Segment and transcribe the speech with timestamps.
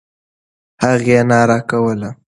[0.83, 2.09] هغې ناره کوله.